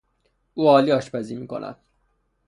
[0.53, 1.77] او عالی آشپزی میکند.